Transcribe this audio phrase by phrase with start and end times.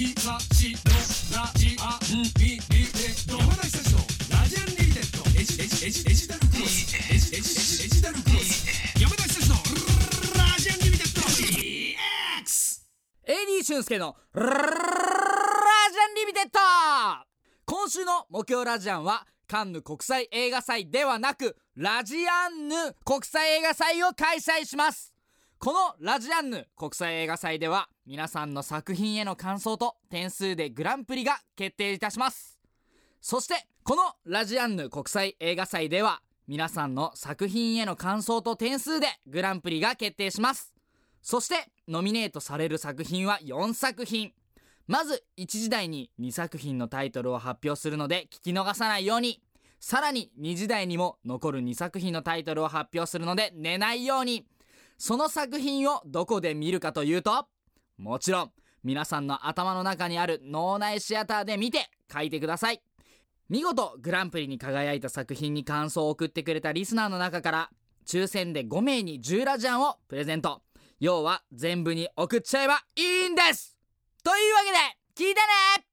[0.00, 3.98] 日差しのラジアンリテッド山梨幸の
[4.32, 5.20] ラジアンリミテッド。
[5.38, 8.64] エジエジエジエジダルクロスエジエジエジエジルクロス
[8.98, 11.20] 山梨ラジアンリミテッド
[12.48, 12.80] EX
[13.28, 14.52] AD 俊介のラジア
[16.06, 16.58] ンリミテッド。
[17.66, 22.74] 今週の木曜ラジアンはカンヌ国際映画祭ではなくラジアンヌ
[23.04, 25.12] 国際映画祭を開催します。
[25.62, 32.58] このラジアンヌ国際映画祭では皆さんの作品への感想と点数でグランプリが決定いたします。
[33.20, 40.72] そしてこのラジアンヌ国際映画祭では皆さんの作品への感想と点数でグランプリが決定します。
[41.20, 44.32] そしてノミネートされる作品は4作品。
[44.86, 49.42] まず1時台に2作品のタイトルを発表するので聞き逃さないように。
[49.78, 54.46] さらに2時台にも残る2作品のタイトルを発表するので寝ないように。
[55.00, 57.46] その作品をどこで見るかというと
[57.96, 58.50] もちろん
[58.84, 62.82] 皆さんの頭の中にある脳内シアターで見て書いてください。
[63.48, 67.70] 見事グランプリに輝いた作品に感想を送ってくれたリスナーの中から
[68.06, 70.60] 抽選で5名に10ラジャンをプレゼント。
[71.00, 73.78] 要は全部に送っちゃえばいいんです。
[74.22, 74.60] というわ
[75.16, 75.89] けで聞いてね